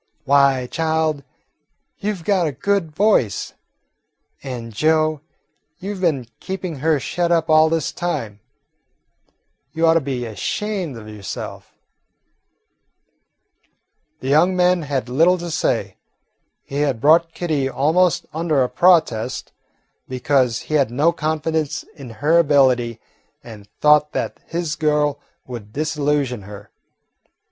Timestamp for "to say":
15.37-15.97